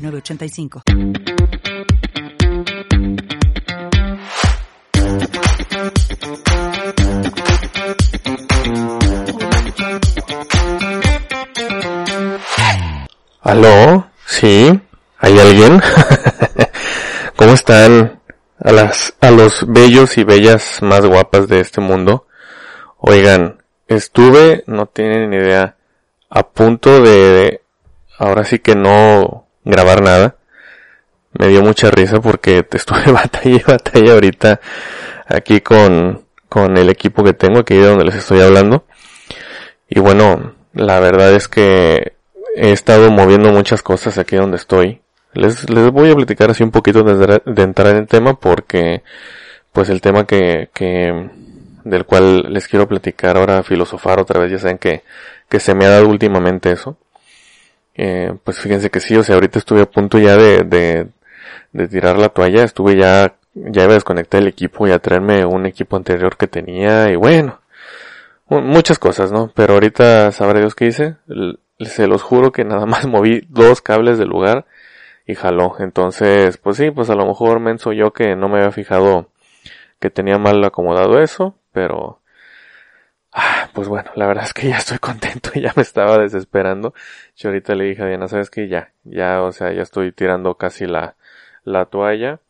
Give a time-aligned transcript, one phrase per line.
[0.00, 0.82] 906985.
[13.42, 14.10] ¿Aló?
[14.26, 14.80] ¿Sí?
[15.18, 15.80] ¿Hay alguien?
[17.36, 18.20] ¿Cómo están
[18.58, 22.26] a las, a los bellos y bellas más guapas de este mundo?
[22.98, 25.76] Oigan, estuve, no tienen ni idea,
[26.28, 27.62] a punto de,
[28.18, 30.36] ahora sí que no grabar nada.
[31.32, 34.60] Me dio mucha risa porque estuve batalla y batalla ahorita
[35.26, 38.84] aquí con, con el equipo que tengo aquí de donde les estoy hablando.
[39.88, 42.14] Y bueno, la verdad es que
[42.56, 45.02] he estado moviendo muchas cosas aquí donde estoy.
[45.32, 49.02] Les, les voy a platicar así un poquito de, de entrar en tema porque
[49.72, 51.30] pues el tema que, que
[51.84, 55.02] del cual les quiero platicar ahora, filosofar otra vez, ya saben que,
[55.48, 56.98] que se me ha dado últimamente eso.
[57.94, 61.08] Eh, pues fíjense que sí, o sea, ahorita estuve a punto ya de, de,
[61.72, 65.44] de tirar la toalla, estuve ya, ya iba a desconectar el equipo y a traerme
[65.44, 67.60] un equipo anterior que tenía y bueno,
[68.48, 69.52] muchas cosas, ¿no?
[69.54, 71.16] Pero ahorita sabrá Dios qué hice,
[71.78, 74.66] se los juro que nada más moví dos cables del lugar
[75.26, 75.76] y jaló.
[75.78, 79.28] Entonces, pues sí, pues a lo mejor menso yo que no me había fijado
[80.00, 82.19] que tenía mal acomodado eso, pero
[83.32, 86.94] ah, pues bueno, la verdad es que ya estoy contento ya me estaba desesperando.
[87.36, 90.54] Yo ahorita le dije a Diana, sabes que ya, ya, o sea, ya estoy tirando
[90.56, 91.16] casi la,
[91.64, 92.40] la toalla,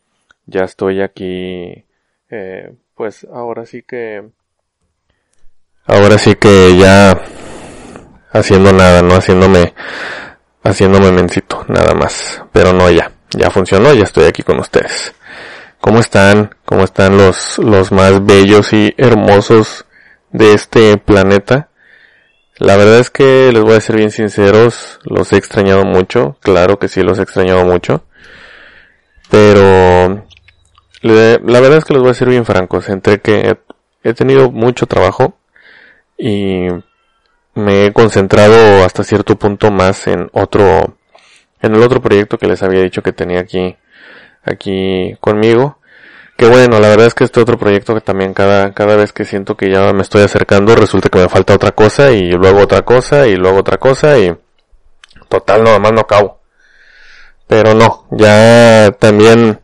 [0.45, 1.85] ya estoy aquí,
[2.29, 4.29] eh, pues ahora sí que,
[5.85, 7.17] ahora sí que ya
[8.31, 9.73] haciendo nada, no haciéndome,
[10.63, 12.43] haciéndome mencito, nada más.
[12.51, 15.13] Pero no ya, ya funcionó, ya estoy aquí con ustedes.
[15.79, 16.55] ¿Cómo están?
[16.65, 19.85] ¿Cómo están los, los más bellos y hermosos
[20.31, 21.69] de este planeta?
[22.57, 26.77] La verdad es que les voy a ser bien sinceros, los he extrañado mucho, claro
[26.77, 28.05] que sí los he extrañado mucho,
[29.29, 30.25] pero
[31.01, 33.57] la verdad es que les voy a ser bien francos, entre que
[34.03, 35.37] he tenido mucho trabajo
[36.17, 36.67] y
[37.55, 40.97] me he concentrado hasta cierto punto más en otro,
[41.61, 43.75] en el otro proyecto que les había dicho que tenía aquí,
[44.43, 45.79] aquí conmigo.
[46.41, 49.25] Que bueno, la verdad es que este otro proyecto que también cada, cada vez que
[49.25, 52.81] siento que ya me estoy acercando resulta que me falta otra cosa y luego otra
[52.81, 54.35] cosa y luego otra cosa y
[55.29, 56.39] total nada más no acabo.
[57.45, 59.59] Pero no, ya también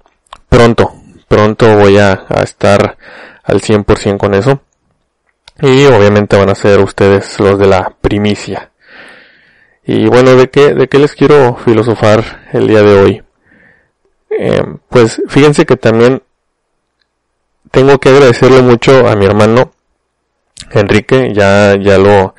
[0.50, 0.94] pronto,
[1.28, 2.96] pronto voy a, estar
[3.44, 4.62] al 100% con eso.
[5.59, 8.70] Y obviamente van a ser ustedes los de la primicia.
[9.84, 13.24] Y bueno, ¿de qué, de qué les quiero filosofar el día de hoy?
[14.30, 16.22] Eh, pues fíjense que también
[17.72, 19.72] tengo que agradecerle mucho a mi hermano
[20.72, 22.35] Enrique, ya, ya lo,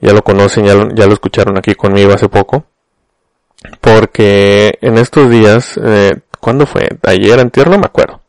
[0.00, 2.66] ya lo conocen, ya lo, ya lo escucharon aquí conmigo hace poco.
[3.80, 6.88] Porque en estos días, eh, ¿cuándo fue?
[7.02, 8.20] Ayer, antier, no me acuerdo.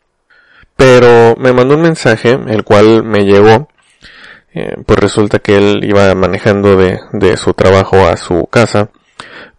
[0.75, 3.67] Pero me mandó un mensaje, el cual me llegó,
[4.53, 8.89] eh, pues resulta que él iba manejando de, de su trabajo a su casa,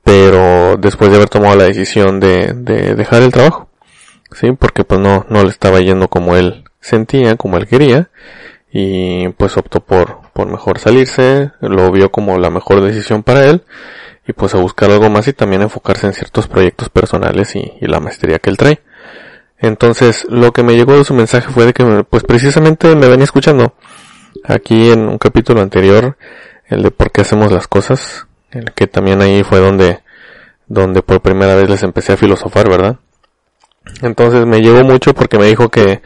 [0.02, 3.68] pero después de haber tomado la decisión de, de dejar el trabajo,
[4.32, 8.10] sí, porque pues no, no le estaba yendo como él sentía, como él quería,
[8.70, 13.62] y pues optó por, por mejor salirse, lo vio como la mejor decisión para él,
[14.26, 17.98] y pues a buscar algo más y también enfocarse en ciertos proyectos personales y, la
[17.98, 18.82] maestría que él trae.
[19.58, 23.24] Entonces, lo que me llegó de su mensaje fue de que, pues precisamente me venía
[23.24, 23.74] escuchando
[24.44, 26.18] aquí en un capítulo anterior,
[26.66, 30.02] el de por qué hacemos las cosas, el que también ahí fue donde,
[30.66, 32.98] donde por primera vez les empecé a filosofar, ¿verdad?
[34.02, 36.02] Entonces me llegó mucho porque me dijo que,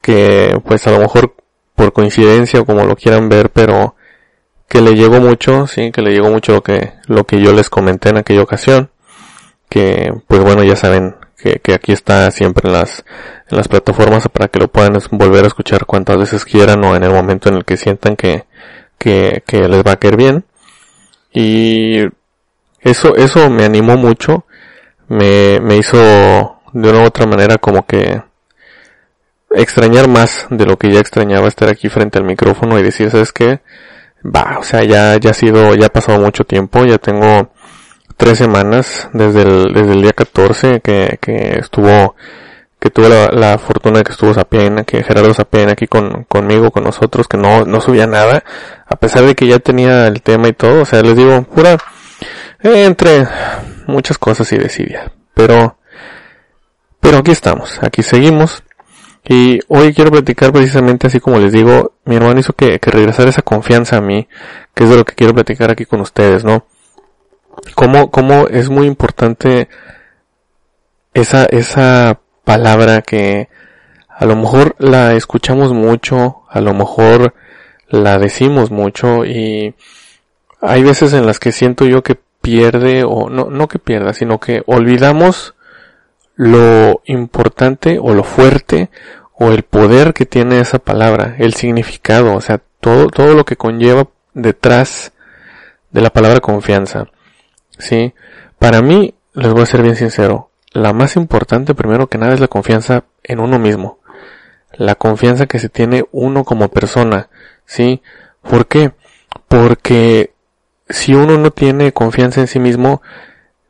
[0.00, 1.34] que pues a lo mejor
[1.74, 3.96] por coincidencia o como lo quieran ver, pero
[4.68, 7.70] que le llegó mucho, sí, que le llegó mucho lo que, lo que yo les
[7.70, 8.90] comenté en aquella ocasión,
[9.68, 13.04] que pues bueno ya saben que, que aquí está siempre en las,
[13.48, 17.04] en las plataformas para que lo puedan volver a escuchar cuantas veces quieran o en
[17.04, 18.44] el momento en el que sientan que,
[18.98, 20.44] que, que les va a caer bien.
[21.32, 22.00] Y
[22.80, 24.46] eso, eso me animó mucho,
[25.08, 25.98] me, me hizo
[26.72, 28.22] de una u otra manera como que
[29.56, 33.32] extrañar más de lo que ya extrañaba estar aquí frente al micrófono y decir, ¿sabes
[33.32, 33.60] qué?
[34.24, 37.50] Va, o sea, ya, ya ha sido, ya ha pasado mucho tiempo, ya tengo
[38.16, 42.16] tres semanas, desde el, desde el día 14 que, que estuvo,
[42.80, 46.84] que tuve la, fortuna de que estuvo Sapien, que Gerardo Sapien aquí con, conmigo, con
[46.84, 48.42] nosotros, que no, no subía nada,
[48.86, 51.76] a pesar de que ya tenía el tema y todo, o sea, les digo, pura,
[52.62, 53.28] entre
[53.86, 55.78] muchas cosas y decidía, pero,
[57.00, 58.62] pero aquí estamos, aquí seguimos,
[59.28, 63.42] y hoy quiero platicar precisamente así como les digo, mi hermano hizo que, regresara esa
[63.42, 64.28] confianza a mí,
[64.72, 66.64] que es de lo que quiero platicar aquí con ustedes, ¿no?
[67.74, 69.68] Cómo, cómo es muy importante
[71.12, 73.48] esa, esa palabra que
[74.08, 77.34] a lo mejor la escuchamos mucho, a lo mejor
[77.88, 79.74] la decimos mucho y
[80.60, 84.38] hay veces en las que siento yo que pierde o no, no que pierda, sino
[84.38, 85.55] que olvidamos
[86.36, 88.90] lo importante o lo fuerte
[89.32, 93.56] o el poder que tiene esa palabra, el significado, o sea, todo, todo lo que
[93.56, 95.12] conlleva detrás
[95.90, 97.08] de la palabra confianza.
[97.78, 98.14] Sí,
[98.58, 102.40] para mí, les voy a ser bien sincero, la más importante primero que nada es
[102.40, 103.98] la confianza en uno mismo.
[104.72, 107.30] La confianza que se tiene uno como persona.
[107.64, 108.02] ¿Sí?
[108.42, 108.92] ¿Por qué?
[109.48, 110.34] Porque
[110.88, 113.00] si uno no tiene confianza en sí mismo,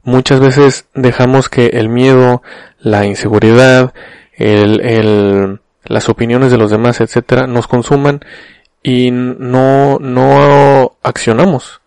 [0.07, 2.43] muchas veces dejamos que el miedo,
[2.79, 3.93] la inseguridad,
[4.33, 8.21] el, el, las opiniones de los demás, etcétera, nos consuman
[8.83, 11.83] y no, no accionamos.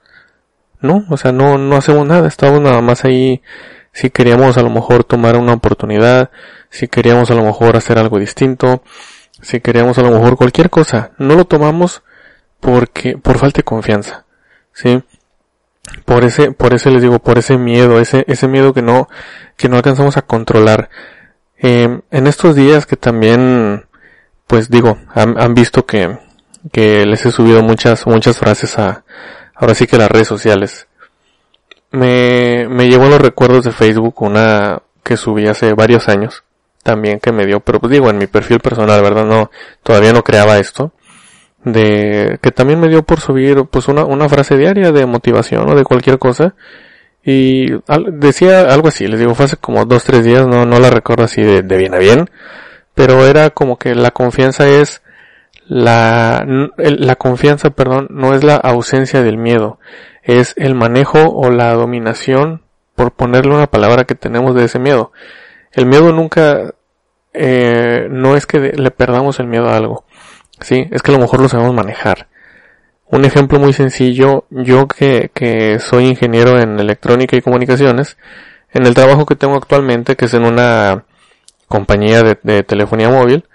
[0.81, 1.05] ¿No?
[1.09, 3.41] O sea, no, no hacemos nada, estamos nada más ahí
[3.91, 6.29] si queríamos a lo mejor tomar una oportunidad,
[6.69, 8.83] si queríamos a lo mejor hacer algo distinto,
[9.41, 12.03] si queríamos a lo mejor cualquier cosa, no lo tomamos
[12.59, 14.25] porque, por falta de confianza,
[14.73, 15.03] ¿sí?
[16.05, 19.07] Por ese, por ese les digo, por ese miedo, ese, ese miedo que no,
[19.57, 20.89] que no alcanzamos a controlar.
[21.57, 23.85] Eh, en estos días que también,
[24.47, 26.17] pues digo, han, han, visto que,
[26.71, 29.03] que les he subido muchas, muchas frases a,
[29.55, 30.87] ahora sí que las redes sociales.
[31.91, 36.43] Me, me llevó a los recuerdos de Facebook una que subí hace varios años,
[36.83, 39.25] también que me dio, pero pues digo, en mi perfil personal, ¿verdad?
[39.25, 39.49] No,
[39.83, 40.93] todavía no creaba esto
[41.71, 45.75] de que también me dio por subir pues una, una frase diaria de motivación o
[45.75, 46.55] de cualquier cosa
[47.23, 47.67] y
[48.13, 51.25] decía algo así, les digo, fue hace como dos, tres días, no, no la recuerdo
[51.25, 52.29] así de, de bien a bien,
[52.95, 55.01] pero era como que la confianza es
[55.67, 56.45] la,
[56.77, 59.79] la confianza, perdón, no es la ausencia del miedo,
[60.23, 62.63] es el manejo o la dominación,
[62.95, 65.13] por ponerle una palabra que tenemos de ese miedo.
[65.71, 66.73] El miedo nunca,
[67.33, 70.03] eh, no es que le perdamos el miedo a algo,
[70.61, 72.27] Sí, es que a lo mejor lo sabemos manejar.
[73.05, 78.17] Un ejemplo muy sencillo, yo que, que soy ingeniero en electrónica y comunicaciones,
[78.71, 81.05] en el trabajo que tengo actualmente, que es en una
[81.67, 83.45] compañía de, telefonía móvil,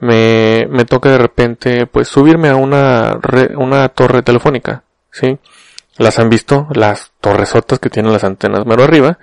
[0.00, 3.18] me, me toca de repente pues subirme a una,
[3.56, 5.38] una torre telefónica, ¿sí?
[5.96, 9.18] Las han visto, las torresotas que tienen las antenas mero arriba,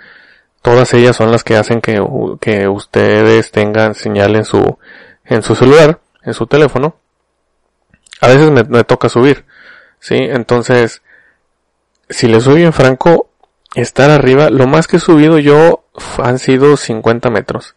[0.61, 2.01] todas ellas son las que hacen que,
[2.39, 4.77] que ustedes tengan señal en su,
[5.25, 6.95] en su celular, en su teléfono,
[8.21, 9.45] a veces me, toca subir,
[9.99, 10.15] ¿sí?
[10.15, 11.01] Entonces,
[12.07, 13.31] si le soy en franco,
[13.73, 15.85] estar arriba, lo más que he subido yo
[16.19, 17.75] han sido 50 metros.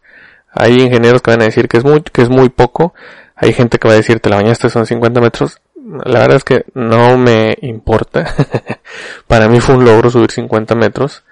[0.52, 2.94] Hay ingenieros que van a decir que es muy, que es muy poco.
[3.34, 5.60] Hay gente que va a decir, te la bañaste, son 50 metros.
[6.04, 8.32] La verdad es que no me importa.
[9.26, 11.24] Para mí fue un logro subir 50 metros.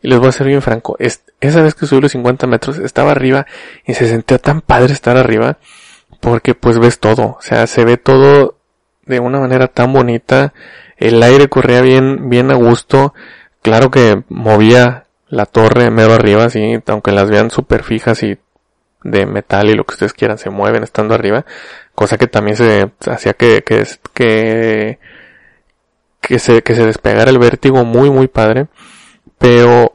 [0.00, 0.96] Y les voy a ser bien franco.
[0.98, 3.46] esa vez que subí los 50 metros, estaba arriba
[3.84, 5.58] y se sentía tan padre estar arriba
[6.20, 8.56] porque pues ves todo, o sea, se ve todo
[9.06, 10.52] de una manera tan bonita,
[10.96, 13.14] el aire corría bien, bien a gusto,
[13.62, 18.38] claro que movía la torre mero arriba, sí, aunque las vean súper fijas y
[19.04, 21.44] de metal y lo que ustedes quieran se mueven estando arriba,
[21.94, 24.98] cosa que también se hacía que, que, que,
[26.20, 28.66] que se, que se despegara el vértigo muy, muy padre,
[29.38, 29.94] pero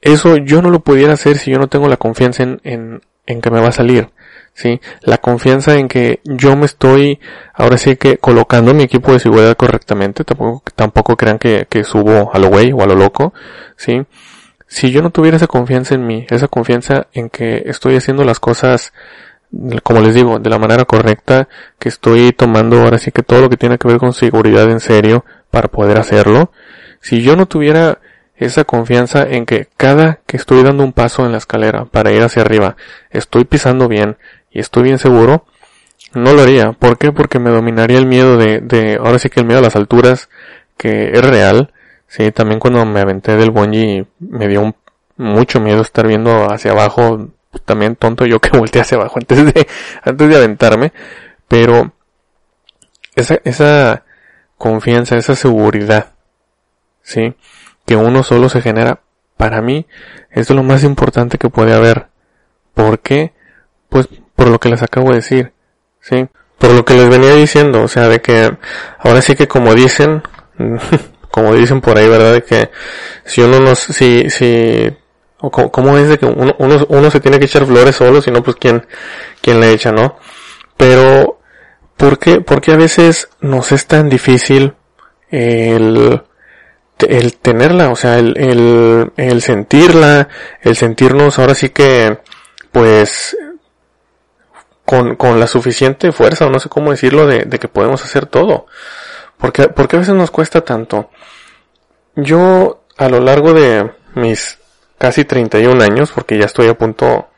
[0.00, 3.40] eso yo no lo pudiera hacer si yo no tengo la confianza en, en, en
[3.40, 4.10] que me va a salir.
[4.54, 4.80] ¿Sí?
[5.02, 7.20] La confianza en que yo me estoy,
[7.54, 12.30] ahora sí que colocando mi equipo de seguridad correctamente, tampoco, tampoco crean que, que subo
[12.32, 13.32] a lo güey o a lo loco,
[13.76, 14.04] ¿sí?
[14.66, 18.40] Si yo no tuviera esa confianza en mí, esa confianza en que estoy haciendo las
[18.40, 18.94] cosas,
[19.82, 23.50] como les digo, de la manera correcta, que estoy tomando ahora sí que todo lo
[23.50, 26.52] que tiene que ver con seguridad en serio para poder hacerlo,
[27.00, 27.98] si yo no tuviera
[28.36, 32.22] esa confianza en que cada que estoy dando un paso en la escalera para ir
[32.22, 32.76] hacia arriba,
[33.10, 34.16] estoy pisando bien,
[34.52, 35.44] y estoy bien seguro,
[36.14, 36.72] no lo haría.
[36.72, 37.12] ¿Por qué?
[37.12, 40.28] Porque me dominaría el miedo de, de, ahora sí que el miedo a las alturas,
[40.76, 41.72] que es real.
[42.06, 44.74] Sí, también cuando me aventé del bungee me dio
[45.16, 47.28] mucho miedo estar viendo hacia abajo.
[47.64, 49.66] También tonto yo que volteé hacia abajo antes de,
[50.02, 50.92] antes de aventarme.
[51.48, 51.92] Pero,
[53.14, 54.04] esa, esa
[54.58, 56.12] confianza, esa seguridad,
[57.02, 57.34] sí,
[57.84, 59.00] que uno solo se genera,
[59.36, 59.86] para mí
[60.30, 62.08] es lo más importante que puede haber.
[62.74, 63.32] ¿Por qué?
[63.88, 64.08] Pues
[64.42, 65.52] por lo que les acabo de decir,
[66.00, 66.26] ¿sí?
[66.58, 68.50] Por lo que les venía diciendo, o sea, de que
[68.98, 70.20] ahora sí que como dicen,
[71.30, 72.32] como dicen por ahí, ¿verdad?
[72.32, 72.70] De que
[73.24, 74.92] si uno no, si, si,
[75.38, 78.32] o cómo es de que uno, uno, uno se tiene que echar flores solo, si
[78.32, 78.84] no, pues quién,
[79.40, 80.16] quién le echa, ¿no?
[80.76, 81.38] Pero,
[81.96, 84.74] ¿por qué, por qué a veces nos es tan difícil
[85.30, 86.20] el,
[86.98, 90.28] el tenerla, o sea, el, el, el sentirla,
[90.62, 92.18] el sentirnos ahora sí que,
[92.72, 93.36] pues,
[94.84, 98.26] con, con la suficiente fuerza, o no sé cómo decirlo, de, de que podemos hacer
[98.26, 98.66] todo.
[99.38, 101.10] Porque, porque a veces nos cuesta tanto.
[102.14, 104.58] Yo, a lo largo de mis
[104.98, 107.28] casi 31 años, porque ya estoy a punto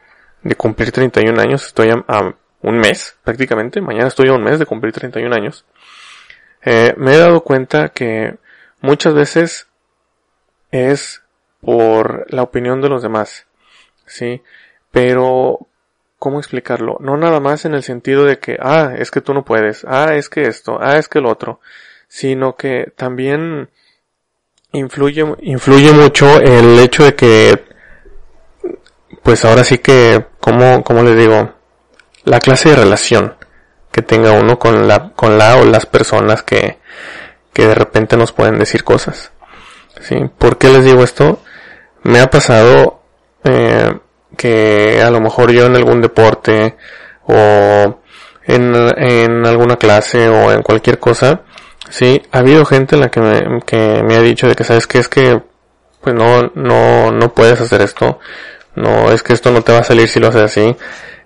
[0.42, 4.66] de cumplir 31 años, estoy a, un mes prácticamente, mañana estoy a un mes de
[4.66, 5.64] cumplir 31 años,
[6.62, 8.36] eh, me he dado cuenta que
[8.80, 9.68] muchas veces
[10.70, 11.22] es
[11.60, 13.46] por la opinión de los demás,
[14.04, 14.42] ¿sí?
[14.90, 15.66] Pero,
[16.24, 16.96] ¿cómo explicarlo?
[17.00, 20.14] No nada más en el sentido de que, ah, es que tú no puedes, ah,
[20.14, 21.60] es que esto, ah, es que el otro,
[22.08, 23.68] sino que también
[24.72, 27.64] influye, influye mucho el hecho de que,
[29.22, 31.56] pues ahora sí que, como, como le digo,
[32.24, 33.36] la clase de relación
[33.92, 36.78] que tenga uno con la, con la o las personas que,
[37.52, 39.30] que de repente nos pueden decir cosas.
[40.00, 40.16] ¿Sí?
[40.38, 41.42] ¿Por qué les digo esto?
[42.02, 43.02] Me ha pasado,
[43.44, 43.92] eh,
[44.34, 46.76] que a lo mejor yo en algún deporte
[47.26, 48.00] o
[48.46, 51.42] en, en alguna clase o en cualquier cosa,
[51.90, 54.86] Sí, ha habido gente en la que me, que me ha dicho de que sabes
[54.86, 55.40] que es que
[56.00, 58.18] pues no, no, no puedes hacer esto,
[58.74, 60.76] no, es que esto no te va a salir si lo haces así,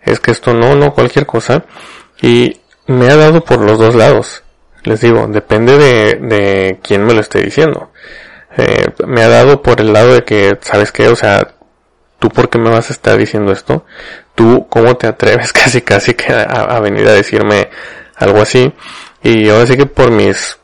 [0.02, 1.64] es que esto no, no, cualquier cosa.
[2.20, 4.42] Y me ha dado por los dos lados.
[4.84, 7.90] Les digo, depende de, de quién me lo esté diciendo.
[8.56, 11.08] Eh, me ha dado por el lado de que, ¿sabes qué?
[11.08, 11.54] O sea,
[12.18, 13.84] ¿tú por qué me vas a estar diciendo esto?
[14.34, 17.70] ¿Tú cómo te atreves casi casi que a, venir a decirme
[18.16, 18.72] algo así?
[19.22, 20.58] Y ahora sí que por mis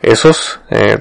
[0.00, 0.98] esos eh,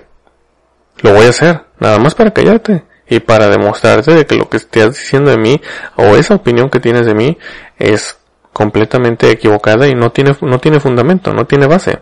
[1.01, 4.58] lo voy a hacer, nada más para callarte y para demostrarte de que lo que
[4.58, 5.60] estás diciendo de mí
[5.96, 7.38] o esa opinión que tienes de mí
[7.77, 8.17] es
[8.53, 12.00] completamente equivocada y no tiene no tiene fundamento, no tiene base.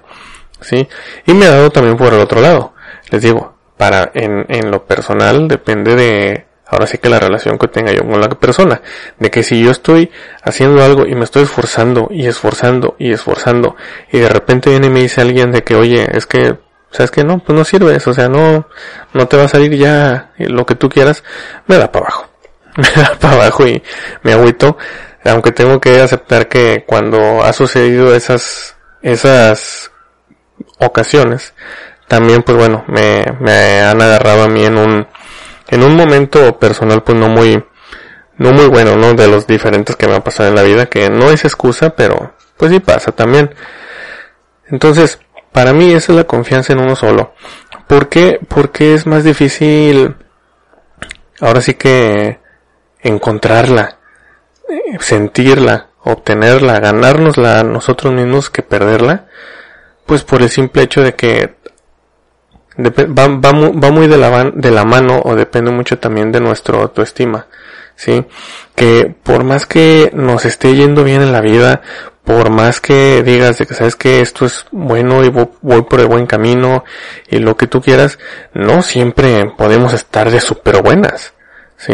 [0.61, 0.87] ¿Sí?
[1.25, 2.73] Y me ha dado también por el otro lado.
[3.11, 7.67] Les digo, para en, en lo personal depende de ahora sí que la relación que
[7.67, 8.81] tenga yo con la persona,
[9.17, 10.11] de que si yo estoy
[10.43, 13.75] haciendo algo y me estoy esforzando y esforzando y esforzando
[14.11, 16.57] y de repente viene y me dice alguien de que oye, es que,
[16.91, 18.67] sabes que no, pues no sirve eso, o sea, no,
[19.13, 21.23] no te va a salir ya lo que tú quieras,
[21.67, 22.29] me da para abajo,
[22.77, 23.81] me da para abajo y
[24.23, 24.77] me agüito,
[25.25, 29.91] aunque tengo que aceptar que cuando ha sucedido esas, esas
[30.77, 31.53] ocasiones,
[32.07, 35.07] también pues bueno, me, me han agarrado a mí en un,
[35.69, 37.63] en un momento personal pues no muy,
[38.37, 39.13] no muy bueno, ¿no?
[39.13, 42.33] De los diferentes que me han pasado en la vida, que no es excusa, pero
[42.57, 43.53] pues sí pasa también.
[44.67, 45.19] Entonces,
[45.51, 47.33] para mí esa es la confianza en uno solo.
[47.87, 48.39] ¿Por qué?
[48.47, 50.15] Porque es más difícil,
[51.39, 52.39] ahora sí que
[53.01, 53.97] encontrarla,
[54.99, 59.27] sentirla, obtenerla, ganárnosla nosotros mismos que perderla,
[60.05, 61.55] pues por el simple hecho de que
[62.87, 67.47] va, va, muy de la, de la mano o depende mucho también de nuestra autoestima,
[67.95, 68.25] ¿sí?
[68.75, 71.81] Que por más que nos esté yendo bien en la vida,
[72.23, 76.07] por más que digas de que sabes que esto es bueno y voy por el
[76.07, 76.83] buen camino
[77.27, 78.19] y lo que tú quieras,
[78.53, 81.33] no siempre podemos estar de súper buenas.
[81.79, 81.93] ¿sí?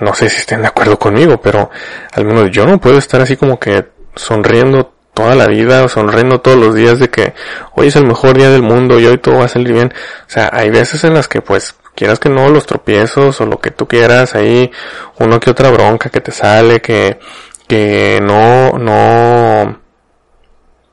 [0.00, 1.70] No sé si estén de acuerdo conmigo, pero
[2.12, 3.86] al menos yo no puedo estar así como que
[4.16, 7.34] sonriendo toda la vida, sonriendo todos los días de que
[7.74, 9.92] hoy es el mejor día del mundo y hoy todo va a salir bien.
[10.28, 13.58] O sea, hay veces en las que pues quieras que no, los tropiezos o lo
[13.58, 14.70] que tú quieras, ahí
[15.18, 17.18] uno que otra bronca que te sale, que,
[17.66, 19.80] que no, no,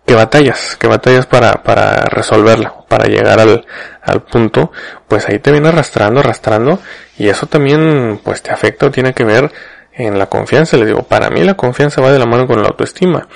[0.08, 3.64] que batallas, que batallas para, para resolverla, para llegar al,
[4.02, 4.72] al punto,
[5.08, 6.80] pues ahí te viene arrastrando, arrastrando,
[7.20, 9.52] y eso también, pues te afecta o tiene que ver
[9.94, 10.78] en la confianza.
[10.78, 13.28] Les digo, para mí la confianza va de la mano con la autoestima.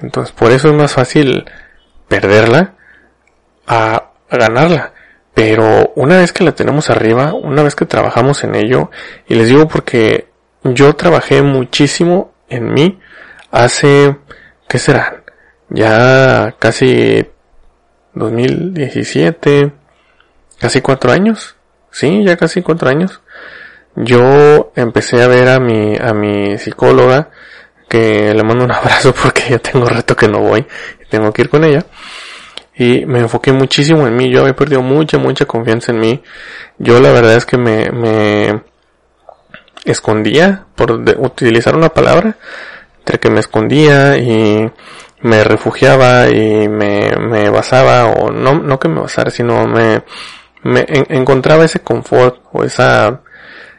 [0.00, 1.44] Entonces, por eso es más fácil
[2.08, 2.74] perderla
[3.66, 4.92] a, ganarla.
[5.34, 8.90] Pero una vez que la tenemos arriba, una vez que trabajamos en ello,
[9.28, 10.28] y les digo porque
[10.64, 12.98] yo trabajé muchísimo en mí
[13.50, 14.16] hace,
[14.68, 15.24] ¿qué serán?
[15.68, 17.26] Ya casi
[18.14, 19.72] 2017,
[20.58, 21.56] casi cuatro años.
[21.90, 23.20] Sí, ya casi cuatro años.
[23.94, 27.30] Yo empecé a ver a mi, a mi psicóloga
[27.88, 30.66] que le mando un abrazo porque ya tengo reto que no voy
[31.00, 31.84] y tengo que ir con ella.
[32.76, 34.30] y me enfoqué muchísimo en mí.
[34.30, 36.22] Yo había perdido mucha, mucha confianza en mí.
[36.78, 38.62] Yo la verdad es que me, me
[39.84, 42.36] escondía, por utilizar una palabra,
[42.98, 44.70] entre que me escondía y
[45.22, 50.02] me refugiaba y me, me basaba, o no, no que me basara, sino me,
[50.62, 53.22] me encontraba ese confort o esa,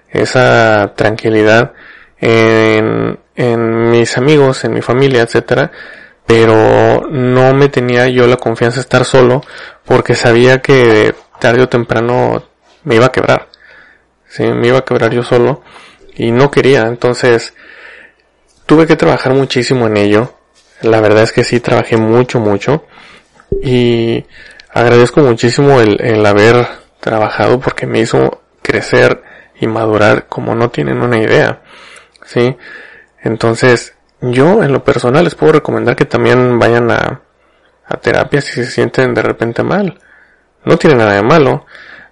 [0.10, 1.74] esa tranquilidad
[2.20, 5.72] en, en mis amigos, en mi familia, etcétera,
[6.26, 9.44] pero no me tenía yo la confianza de estar solo
[9.86, 12.44] porque sabía que tarde o temprano
[12.84, 13.48] me iba a quebrar.
[14.28, 15.62] Sí, me iba a quebrar yo solo
[16.16, 17.54] y no quería, entonces
[18.66, 20.34] tuve que trabajar muchísimo en ello.
[20.82, 22.86] La verdad es que sí trabajé mucho, mucho
[23.64, 24.26] y
[24.74, 26.68] agradezco muchísimo el, el haber
[27.00, 29.24] trabajado porque me hizo crecer
[29.60, 31.62] y madurar como no tienen una idea.
[32.26, 32.58] Sí,
[33.28, 37.22] entonces yo en lo personal les puedo recomendar que también vayan a,
[37.86, 40.00] a terapia si se sienten de repente mal.
[40.66, 41.66] No tiene nada de malo.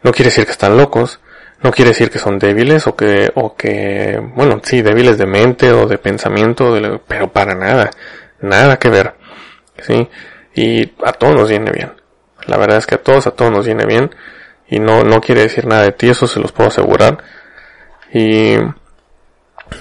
[0.04, 1.20] No quiere decir que están locos.
[1.64, 5.72] No quiere decir que son débiles o que, o que, bueno, sí, débiles de mente
[5.72, 7.90] o de pensamiento, pero para nada.
[8.40, 9.16] Nada que ver.
[9.80, 10.08] Sí.
[10.54, 11.94] Y a todos nos viene bien.
[12.46, 14.12] La verdad es que a todos, a todos nos viene bien.
[14.68, 17.18] Y no, no quiere decir nada de ti, eso se los puedo asegurar.
[18.14, 18.58] Y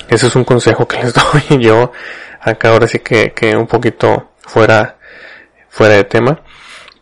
[0.09, 1.15] ese es un consejo que les
[1.49, 1.93] doy yo
[2.41, 4.97] acá ahora sí que, que un poquito fuera,
[5.69, 6.43] fuera de tema.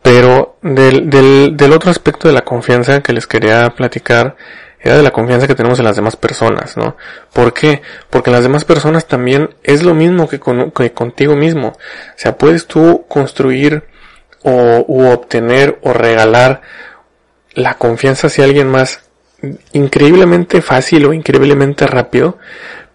[0.02, 4.36] Pero del, del, del otro aspecto de la confianza que les quería platicar
[4.80, 6.96] era de la confianza que tenemos en las demás personas, ¿no?
[7.32, 7.82] ¿Por qué?
[8.10, 11.68] Porque las demás personas también es lo mismo que, con, que contigo mismo.
[11.68, 13.84] O sea, puedes tú construir
[14.42, 16.62] o obtener o regalar
[17.54, 19.04] la confianza hacia alguien más
[19.72, 22.38] increíblemente fácil o increíblemente rápido,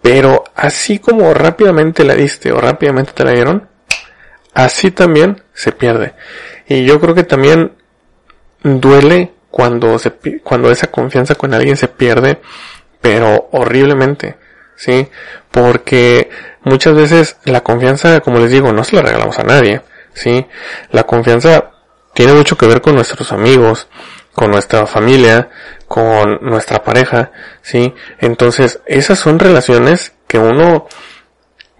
[0.01, 3.67] pero así como rápidamente la diste o rápidamente te la dieron,
[4.53, 6.13] así también se pierde.
[6.67, 7.73] Y yo creo que también
[8.63, 10.11] duele cuando se,
[10.43, 12.39] cuando esa confianza con alguien se pierde,
[13.01, 14.37] pero horriblemente,
[14.75, 15.07] ¿sí?
[15.51, 16.29] Porque
[16.63, 19.81] muchas veces la confianza, como les digo, no se la regalamos a nadie,
[20.13, 20.45] ¿sí?
[20.91, 21.71] La confianza
[22.13, 23.87] tiene mucho que ver con nuestros amigos,
[24.37, 25.49] con nuestra familia,
[25.87, 27.31] con nuestra pareja,
[27.63, 27.95] ¿sí?
[28.19, 30.85] Entonces, esas son relaciones que uno,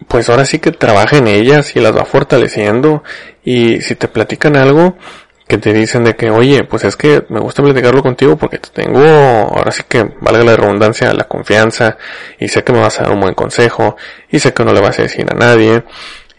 [0.07, 3.03] pues ahora sí que trabaja en ellas y las va fortaleciendo
[3.43, 4.97] y si te platican algo
[5.47, 8.69] que te dicen de que, oye, pues es que me gusta platicarlo contigo porque te
[8.69, 11.99] tengo, ahora sí que valga la redundancia, la confianza
[12.39, 13.97] y sé que me vas a dar un buen consejo
[14.31, 15.83] y sé que no le vas a decir a nadie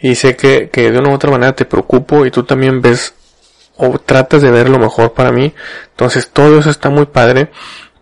[0.01, 3.15] y sé que, que de una u otra manera te preocupo y tú también ves
[3.79, 5.55] o tratas de ver lo mejor para mí.
[5.91, 7.51] Entonces todo eso está muy padre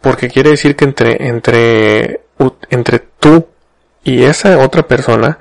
[0.00, 2.22] porque quiere decir que entre, entre,
[2.70, 3.46] entre tú
[4.02, 5.38] y esa otra persona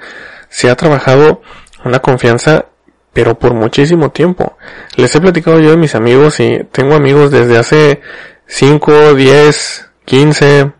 [0.50, 1.42] se ha trabajado
[1.84, 2.66] una confianza
[3.14, 4.58] pero por muchísimo tiempo.
[4.98, 8.02] Les he platicado yo de mis amigos y tengo amigos desde hace
[8.48, 10.72] 5, 10, 15,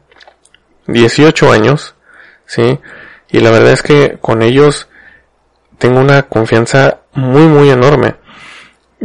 [0.88, 1.96] 18 años,
[2.46, 2.78] ¿sí?
[3.30, 4.90] Y la verdad es que con ellos
[5.78, 8.16] tengo una confianza muy muy enorme.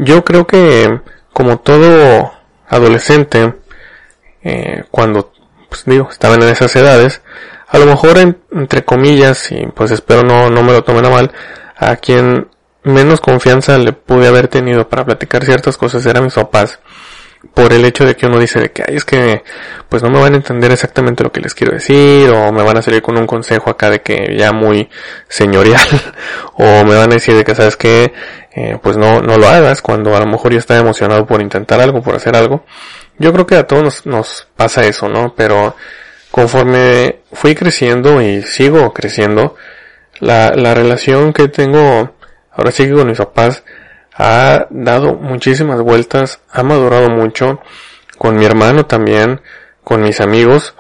[0.03, 0.99] Yo creo que,
[1.35, 2.33] como todo
[2.67, 3.55] adolescente,
[4.43, 5.31] eh, cuando,
[5.69, 7.21] pues digo, estaban en esas edades,
[7.69, 11.33] a lo mejor entre comillas, y pues espero no, no me lo tomen a mal,
[11.77, 12.49] a quien
[12.83, 16.79] menos confianza le pude haber tenido para platicar ciertas cosas eran mis papás
[17.55, 19.43] por el hecho de que uno dice de que ay es que
[19.89, 22.77] pues no me van a entender exactamente lo que les quiero decir o me van
[22.77, 24.89] a salir con un consejo acá de que ya muy
[25.29, 25.81] señorial
[26.55, 28.13] o me van a decir de que sabes que
[28.55, 31.81] eh, pues no no lo hagas cuando a lo mejor yo estaba emocionado por intentar
[31.81, 32.65] algo por hacer algo
[33.19, 35.77] yo creo que a todos nos, nos pasa eso no pero
[36.31, 39.57] conforme fui creciendo y sigo creciendo
[40.19, 42.15] la la relación que tengo
[42.53, 43.65] ahora sí que con mis papás
[44.23, 47.61] ha dado muchísimas vueltas, ha madurado mucho,
[48.19, 49.41] con mi hermano también,
[49.83, 50.75] con mis amigos,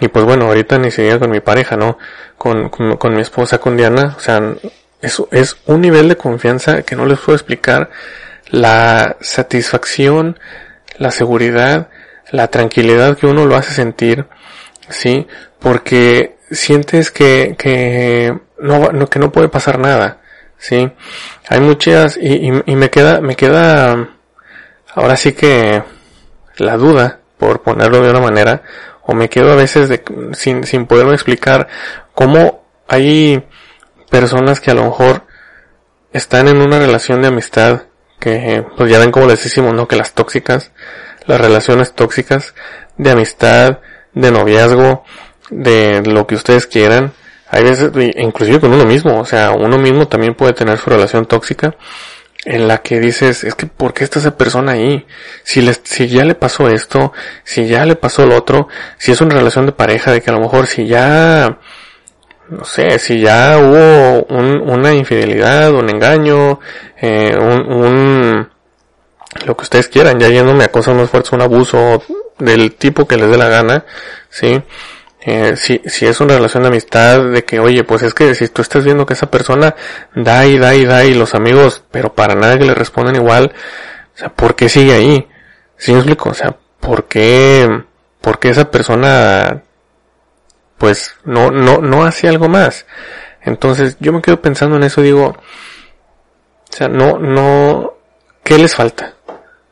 [0.00, 1.96] y pues bueno, ahorita ni siquiera con mi pareja, ¿no?
[2.36, 4.54] Con, con, mi esposa, con Diana, o sea,
[5.00, 7.88] eso es un nivel de confianza que no les puedo explicar,
[8.50, 10.38] la satisfacción,
[10.98, 11.88] la seguridad,
[12.30, 14.26] la tranquilidad que uno lo hace sentir,
[14.90, 15.26] ¿sí?
[15.58, 20.20] Porque sientes que, que no, que no puede pasar nada.
[20.58, 20.90] Sí,
[21.48, 24.08] hay muchas y, y, me queda, me queda
[24.94, 25.82] ahora sí que
[26.56, 28.62] la duda, por ponerlo de una manera,
[29.02, 31.68] o me quedo a veces de, sin, sin poderme explicar
[32.14, 33.44] cómo hay
[34.10, 35.24] personas que a lo mejor
[36.12, 37.82] están en una relación de amistad
[38.18, 39.86] que, pues ya ven como les decimos, ¿no?
[39.86, 40.72] Que las tóxicas,
[41.26, 42.54] las relaciones tóxicas
[42.96, 43.80] de amistad,
[44.14, 45.04] de noviazgo,
[45.50, 47.12] de lo que ustedes quieran,
[47.48, 51.26] hay veces, inclusive con uno mismo, o sea, uno mismo también puede tener su relación
[51.26, 51.76] tóxica.
[52.44, 55.06] en la que dices, es que ¿por qué está esa persona ahí?
[55.42, 57.12] Si, les, si ya le pasó esto,
[57.44, 60.34] si ya le pasó lo otro, si es una relación de pareja, de que a
[60.34, 61.58] lo mejor si ya,
[62.48, 66.60] no sé, si ya hubo un, una infidelidad, un engaño,
[67.00, 68.48] eh, un, un,
[69.44, 72.02] lo que ustedes quieran, ya yéndome a cosas más fuertes, un abuso
[72.38, 73.84] del tipo que les dé la gana,
[74.30, 74.62] ¿sí?
[75.28, 78.46] Eh, si, si es una relación de amistad, de que, oye, pues es que si
[78.46, 79.74] tú estás viendo que esa persona
[80.14, 83.52] da y da y da y los amigos, pero para nada que le responden igual,
[84.14, 85.28] o sea, ¿por qué sigue ahí?
[85.76, 86.28] ¿Sí me explico?
[86.30, 87.68] O sea, ¿por qué,
[88.20, 89.64] por qué esa persona,
[90.78, 92.86] pues, no, no, no hace algo más?
[93.42, 97.94] Entonces, yo me quedo pensando en eso, digo, o sea, no, no,
[98.44, 99.14] ¿qué les falta?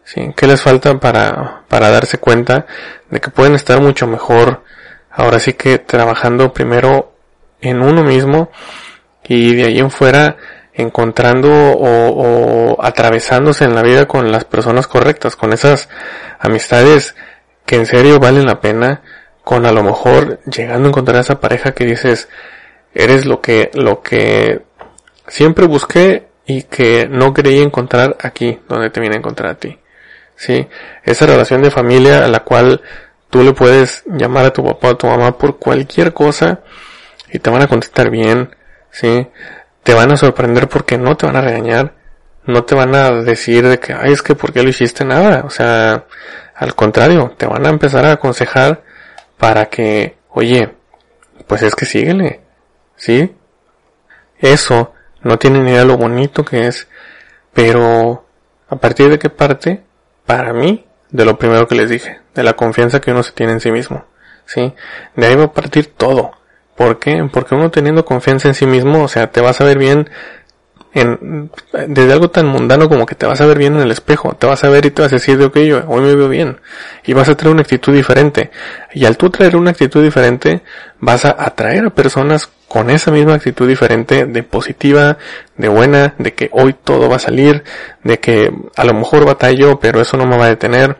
[0.02, 0.32] ¿Sí?
[0.36, 2.66] ¿Qué les falta para, para darse cuenta
[3.08, 4.64] de que pueden estar mucho mejor
[5.14, 7.12] ahora sí que trabajando primero
[7.60, 8.50] en uno mismo
[9.26, 10.36] y de ahí en fuera
[10.74, 15.88] encontrando o, atravesándose en la vida con las personas correctas, con esas
[16.40, 17.14] amistades
[17.64, 19.02] que en serio valen la pena,
[19.44, 22.28] con a lo mejor llegando a encontrar a esa pareja que dices,
[22.92, 24.62] eres lo que, lo que
[25.28, 29.78] siempre busqué y que no creí encontrar aquí, donde te viene a encontrar a ti.
[30.36, 30.66] Sí,
[31.04, 32.82] esa relación de familia a la cual
[33.34, 36.60] Tú le puedes llamar a tu papá o a tu mamá por cualquier cosa
[37.32, 38.54] y te van a contestar bien,
[38.92, 39.26] ¿sí?
[39.82, 41.96] Te van a sorprender porque no te van a regañar,
[42.46, 45.42] no te van a decir de que, ay, es que por qué lo hiciste nada,
[45.44, 46.04] o sea,
[46.54, 48.84] al contrario, te van a empezar a aconsejar
[49.36, 50.72] para que, oye,
[51.48, 52.40] pues es que síguele,
[52.94, 53.34] ¿sí?
[54.38, 54.92] Eso
[55.22, 56.86] no tiene ni idea de lo bonito que es,
[57.52, 58.28] pero
[58.68, 59.82] a partir de qué parte,
[60.24, 63.52] para mí, de lo primero que les dije, de la confianza que uno se tiene
[63.52, 64.04] en sí mismo,
[64.46, 64.74] ¿sí?
[65.16, 66.32] De ahí va a partir todo.
[66.76, 67.28] ¿Por qué?
[67.32, 70.10] Porque uno teniendo confianza en sí mismo, o sea, te vas a ver bien
[70.94, 71.50] en,
[71.88, 74.46] desde algo tan mundano como que te vas a ver bien en el espejo, te
[74.46, 76.60] vas a ver y te vas a decir de ok, yo hoy me veo bien
[77.04, 78.50] y vas a traer una actitud diferente
[78.92, 80.62] y al tú traer una actitud diferente
[81.00, 85.16] vas a atraer a personas con esa misma actitud diferente de positiva,
[85.56, 87.62] de buena, de que hoy todo va a salir,
[88.02, 90.96] de que a lo mejor batallo pero eso no me va a detener,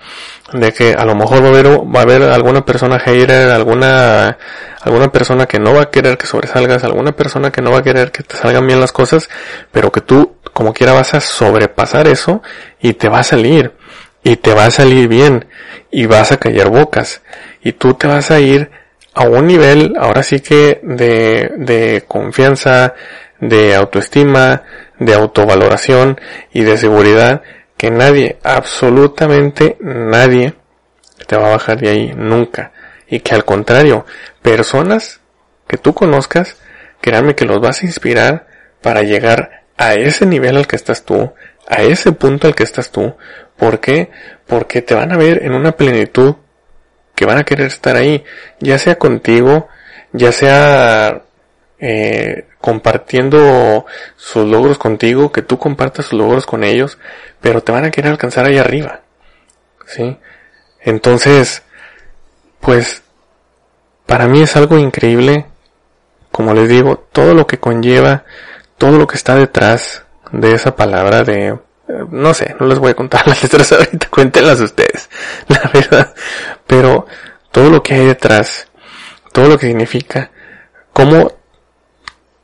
[0.52, 4.38] de que a lo mejor va a haber, va a haber alguna persona hater, alguna,
[4.82, 7.82] alguna persona que no va a querer que sobresalgas, alguna persona que no va a
[7.82, 9.28] querer que te salgan bien las cosas,
[9.72, 12.40] pero que tú como quiera vas a sobrepasar eso
[12.80, 13.72] y te va a salir,
[14.22, 15.46] y te va a salir bien,
[15.90, 17.22] y vas a callar bocas,
[17.64, 18.83] y tú te vas a ir
[19.14, 22.94] a un nivel, ahora sí que de, de confianza,
[23.40, 24.62] de autoestima,
[24.98, 26.20] de autovaloración
[26.52, 27.42] y de seguridad
[27.76, 30.54] que nadie, absolutamente nadie,
[31.26, 32.72] te va a bajar de ahí nunca.
[33.06, 34.06] Y que al contrario,
[34.42, 35.20] personas
[35.66, 36.56] que tú conozcas,
[37.00, 38.46] créanme que los vas a inspirar
[38.80, 41.32] para llegar a ese nivel al que estás tú,
[41.68, 43.16] a ese punto al que estás tú.
[43.56, 44.10] ¿Por qué?
[44.46, 46.36] Porque te van a ver en una plenitud
[47.14, 48.24] que van a querer estar ahí,
[48.60, 49.68] ya sea contigo,
[50.12, 51.22] ya sea
[51.78, 56.98] eh, compartiendo sus logros contigo, que tú compartas sus logros con ellos,
[57.40, 59.00] pero te van a querer alcanzar ahí arriba.
[59.86, 60.16] ¿Sí?
[60.80, 61.62] Entonces,
[62.60, 63.02] pues,
[64.06, 65.46] para mí es algo increíble,
[66.30, 68.24] como les digo, todo lo que conlleva,
[68.78, 71.58] todo lo que está detrás de esa palabra de,
[72.10, 75.08] no sé, no les voy a contar las letras ahorita, cuéntenlas ustedes,
[75.48, 76.14] la verdad,
[76.66, 77.06] pero
[77.50, 78.68] todo lo que hay detrás,
[79.32, 80.30] todo lo que significa,
[80.92, 81.32] cómo,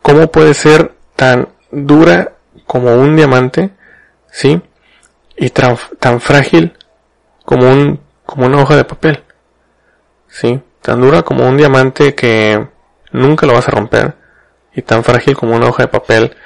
[0.02, 2.32] cómo puede ser tan dura
[2.66, 3.70] como un diamante,
[4.30, 4.62] ¿sí?
[5.40, 6.76] y tan, frágil
[7.46, 9.24] como un como una hoja de papel.
[10.28, 10.60] ¿Sí?
[10.82, 12.68] Tan dura como un diamante que
[13.10, 14.14] nunca lo vas a romper
[14.74, 16.36] y tan frágil como una hoja de papel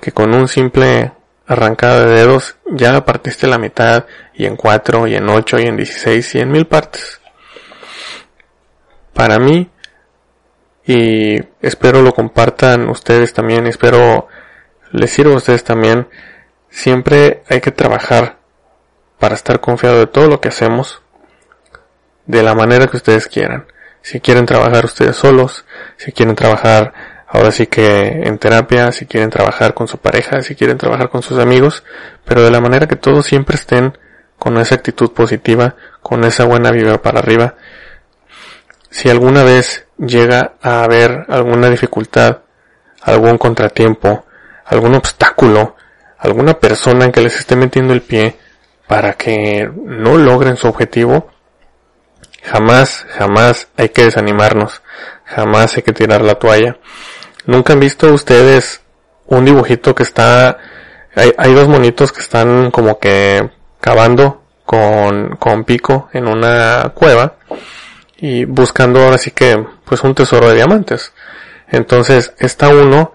[0.00, 1.12] que con un simple
[1.46, 5.76] arrancada de dedos ya partiste la mitad y en cuatro y en ocho y en
[5.76, 7.20] dieciséis y en mil partes.
[9.12, 9.70] Para mí
[10.86, 14.28] y espero lo compartan ustedes también, espero
[14.92, 16.08] les sirva a ustedes también,
[16.68, 18.38] siempre hay que trabajar
[19.18, 21.02] para estar confiado de todo lo que hacemos
[22.26, 23.66] de la manera que ustedes quieran.
[24.02, 25.64] Si quieren trabajar ustedes solos,
[25.96, 30.54] si quieren trabajar ahora sí que en terapia, si quieren trabajar con su pareja, si
[30.54, 31.82] quieren trabajar con sus amigos,
[32.24, 33.98] pero de la manera que todos siempre estén
[34.38, 37.56] con esa actitud positiva, con esa buena vibra para arriba.
[38.88, 42.42] Si alguna vez llega a haber alguna dificultad,
[43.02, 44.24] algún contratiempo,
[44.64, 45.74] algún obstáculo,
[46.18, 48.38] alguna persona en que les esté metiendo el pie,
[48.86, 51.32] para que no logren su objetivo,
[52.44, 54.82] jamás, jamás hay que desanimarnos,
[55.24, 56.78] jamás hay que tirar la toalla.
[57.46, 58.80] ¿Nunca han visto ustedes
[59.26, 60.58] un dibujito que está
[61.16, 63.48] hay, dos monitos que están como que
[63.80, 67.36] cavando con, con pico en una cueva
[68.16, 71.12] y buscando ahora sí que pues un tesoro de diamantes.
[71.68, 73.12] Entonces está uno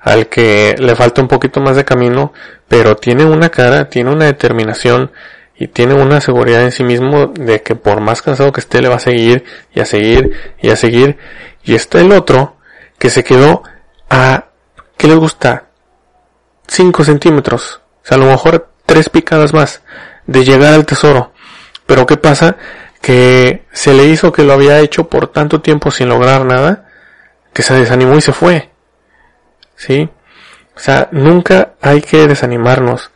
[0.00, 2.32] al que le falta un poquito más de camino,
[2.68, 5.10] pero tiene una cara, tiene una determinación
[5.56, 8.88] y tiene una seguridad en sí mismo de que por más cansado que esté le
[8.88, 11.18] va a seguir y a seguir y a seguir.
[11.64, 12.57] Y está el otro
[12.98, 13.62] que se quedó
[14.10, 14.46] a,
[14.96, 15.66] ¿qué le gusta?
[16.66, 17.80] 5 centímetros.
[18.02, 19.82] O sea, a lo mejor tres picadas más
[20.26, 21.32] de llegar al tesoro.
[21.86, 22.56] Pero ¿qué pasa?
[23.00, 26.88] Que se le hizo que lo había hecho por tanto tiempo sin lograr nada,
[27.52, 28.70] que se desanimó y se fue.
[29.76, 30.08] ¿Sí?
[30.74, 33.10] O sea, nunca hay que desanimarnos.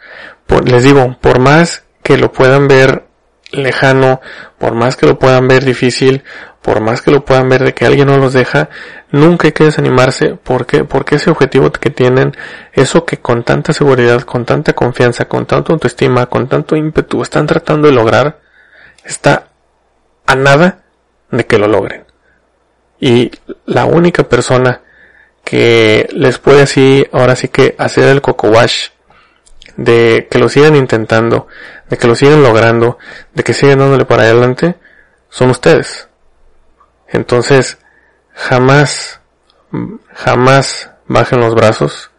[0.65, 3.07] les digo, por más que lo puedan ver
[3.53, 4.21] lejano,
[4.59, 6.25] por más que lo puedan ver difícil,
[6.63, 8.69] por más que lo puedan ver de que alguien no los deja,
[9.11, 12.37] nunca hay que desanimarse porque, porque ese objetivo que tienen,
[12.73, 17.47] eso que con tanta seguridad, con tanta confianza, con tanta autoestima, con tanto ímpetu están
[17.47, 18.41] tratando de lograr,
[19.05, 19.49] está
[20.27, 20.83] a nada
[21.31, 22.05] de que lo logren.
[23.01, 23.33] Y
[23.67, 24.81] la única persona
[25.45, 28.91] que les puede así, ahora sí que hacer el coco wash,
[29.77, 31.49] de que lo sigan intentando,
[31.93, 32.97] de que lo sigan logrando,
[33.35, 34.77] de que sigan dándole para adelante,
[35.29, 36.09] son ustedes.
[37.07, 37.77] Entonces,
[38.33, 39.21] jamás,
[40.15, 42.11] jamás bajen los brazos,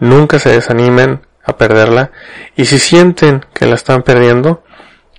[0.00, 2.10] nunca se desanimen a perderla,
[2.56, 4.64] y si sienten que la están perdiendo,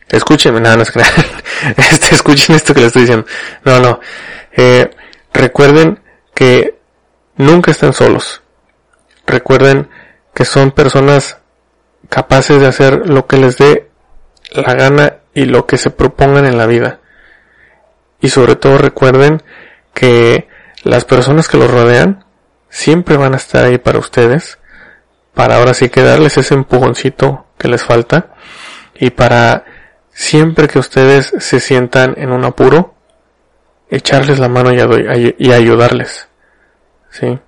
[0.10, 0.92] escúchenme, nada, no es
[1.78, 3.26] este, escuchen esto que les estoy diciendo.
[3.64, 4.02] No, no,
[4.52, 4.90] eh,
[5.32, 6.04] recuerden
[6.36, 6.78] que
[7.38, 8.42] nunca están solos.
[9.26, 9.90] Recuerden
[10.34, 11.38] que son personas
[12.10, 13.90] capaces de hacer lo que les dé
[14.52, 17.00] la gana y lo que se propongan en la vida.
[18.20, 19.44] Y sobre todo recuerden
[19.94, 20.48] que
[20.84, 22.26] las personas que los rodean
[22.70, 24.58] siempre van a estar ahí para ustedes,
[25.34, 28.34] para ahora sí que darles ese empujoncito que les falta
[28.96, 29.66] y para
[30.12, 32.96] siempre que ustedes se sientan en un apuro,
[33.90, 36.28] echarles la mano y, ayudarles.
[37.12, 37.40] ¿Sí?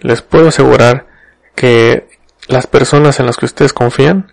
[0.00, 1.06] Les puedo asegurar
[1.54, 2.08] que
[2.48, 4.32] las personas en las que ustedes confían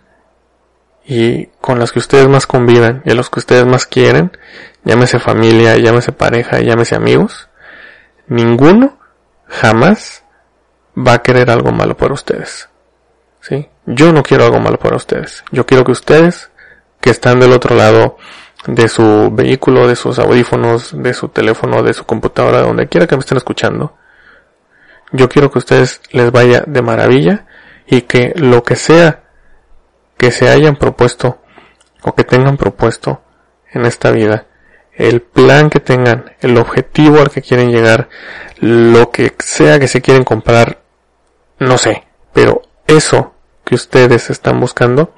[1.04, 4.36] y con las que ustedes más conviven y a los que ustedes más quieren,
[4.84, 7.48] llámese familia, llámese pareja, llámese amigos,
[8.26, 8.98] ninguno
[9.48, 10.24] jamás
[10.96, 12.68] va a querer algo malo para ustedes.
[13.40, 13.68] ¿Sí?
[13.86, 15.44] Yo no quiero algo malo para ustedes.
[15.50, 16.50] Yo quiero que ustedes,
[17.00, 18.18] que están del otro lado
[18.66, 23.16] de su vehículo, de sus audífonos, de su teléfono, de su computadora, donde quiera que
[23.16, 23.96] me estén escuchando,
[25.12, 27.46] yo quiero que ustedes les vaya de maravilla
[27.90, 29.24] y que lo que sea
[30.16, 31.42] que se hayan propuesto
[32.02, 33.22] o que tengan propuesto
[33.72, 34.46] en esta vida,
[34.94, 38.08] el plan que tengan, el objetivo al que quieren llegar,
[38.60, 40.80] lo que sea que se quieren comprar,
[41.58, 45.14] no sé, pero eso que ustedes están buscando,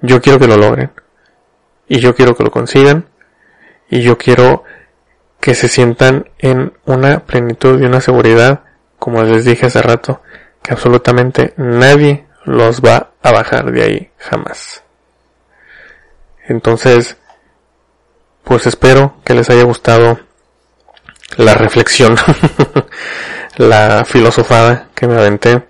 [0.00, 0.92] yo quiero que lo logren.
[1.88, 3.08] Y yo quiero que lo consigan.
[3.88, 4.64] Y yo quiero
[5.40, 8.64] que se sientan en una plenitud y una seguridad,
[8.98, 10.20] como les dije hace rato,
[10.68, 14.82] que absolutamente nadie los va a bajar de ahí jamás.
[16.46, 17.16] Entonces,
[18.44, 20.20] pues espero que les haya gustado
[21.38, 22.16] la reflexión,
[23.56, 25.68] la filosofada que me aventé.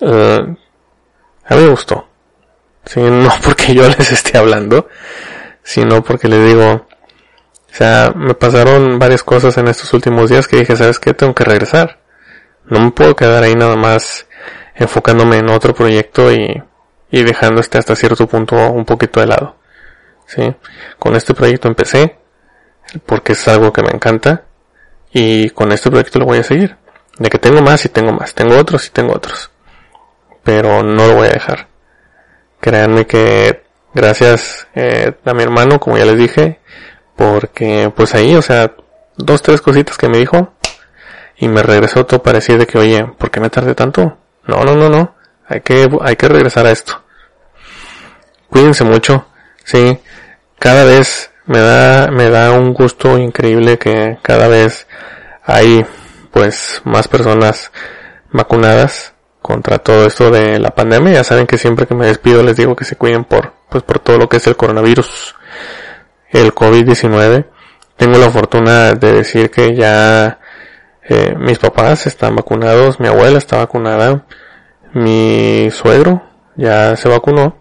[0.00, 0.56] Eh,
[1.44, 2.08] a mí me gustó.
[2.96, 4.88] no porque yo les esté hablando,
[5.62, 6.86] sino porque les digo, o
[7.70, 11.14] sea, me pasaron varias cosas en estos últimos días que dije, ¿sabes qué?
[11.14, 11.97] Tengo que regresar.
[12.70, 14.26] No me puedo quedar ahí nada más
[14.74, 16.62] enfocándome en otro proyecto y,
[17.10, 19.56] y dejando este hasta cierto punto un poquito de lado.
[20.26, 20.54] ¿Sí?
[20.98, 22.18] Con este proyecto empecé
[23.06, 24.44] porque es algo que me encanta
[25.12, 26.76] y con este proyecto lo voy a seguir.
[27.18, 29.50] De que tengo más y tengo más, tengo otros y tengo otros.
[30.44, 31.68] Pero no lo voy a dejar.
[32.60, 36.60] Créanme que gracias eh, a mi hermano, como ya les dije,
[37.16, 38.72] porque pues ahí, o sea,
[39.16, 40.52] dos, tres cositas que me dijo,
[41.38, 44.18] y me regresó todo para decir de que, oye, ¿por qué me tardé tanto?
[44.46, 45.14] No, no, no, no.
[45.46, 47.02] Hay que, hay que regresar a esto.
[48.50, 49.26] Cuídense mucho.
[49.64, 49.98] Sí.
[50.58, 54.86] Cada vez me da, me da un gusto increíble que cada vez
[55.44, 55.86] hay,
[56.32, 57.70] pues, más personas
[58.32, 61.12] vacunadas contra todo esto de la pandemia.
[61.12, 64.00] Ya saben que siempre que me despido les digo que se cuiden por, pues, por
[64.00, 65.36] todo lo que es el coronavirus,
[66.30, 67.46] el COVID-19.
[67.96, 70.37] Tengo la fortuna de decir que ya
[71.08, 74.26] eh, mis papás están vacunados, mi abuela está vacunada,
[74.92, 76.22] mi suegro
[76.56, 77.60] ya se vacunó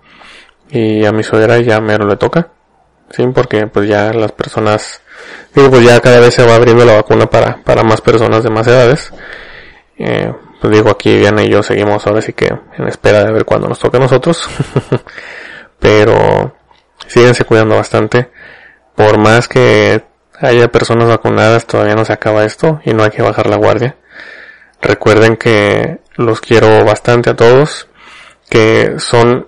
[0.70, 2.50] y a mi suegra ya mero le toca,
[3.10, 5.02] sí, porque pues ya las personas,
[5.56, 8.50] digo pues ya cada vez se va abriendo la vacuna para, para más personas de
[8.50, 9.14] más edades,
[9.98, 13.46] eh, pues digo, aquí Diana y yo seguimos ahora sí que en espera de ver
[13.46, 14.50] cuándo nos toca a nosotros.
[15.80, 16.56] Pero
[17.06, 18.32] síguense cuidando bastante.
[18.96, 20.04] Por más que
[20.40, 23.98] haya personas vacunadas, todavía no se acaba esto y no hay que bajar la guardia.
[24.82, 27.88] Recuerden que los quiero bastante a todos,
[28.50, 29.48] que son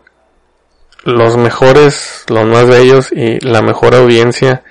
[1.03, 4.63] los mejores, los más bellos y la mejor audiencia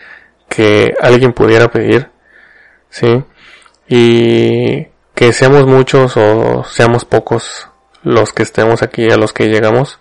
[0.48, 2.10] que alguien pudiera pedir,
[2.90, 3.24] ¿sí?
[3.88, 7.68] Y que seamos muchos o seamos pocos
[8.02, 9.98] los que estemos aquí, a los que llegamos,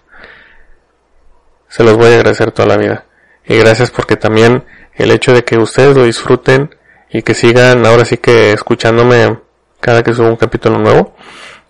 [1.68, 3.06] se los voy a agradecer toda la vida.
[3.46, 4.66] Y gracias porque también
[4.98, 6.76] el hecho de que ustedes lo disfruten
[7.10, 9.40] y que sigan ahora sí que escuchándome
[9.80, 11.16] cada que subo un capítulo nuevo,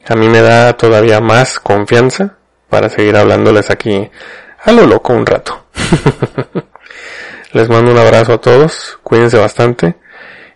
[0.08, 2.38] a mí me da todavía más confianza
[2.70, 4.10] para seguir hablándoles aquí
[4.64, 5.66] a lo loco un rato.
[7.54, 9.96] Les mando un abrazo a todos, cuídense bastante.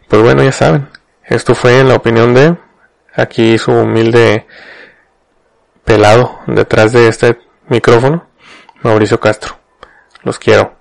[0.08, 0.90] Pues bueno, ya saben,
[1.26, 2.58] esto fue en la opinión de
[3.14, 4.46] aquí su humilde
[5.86, 8.28] pelado detrás de este micrófono,
[8.82, 9.58] Mauricio Castro.
[10.24, 10.81] Los quiero.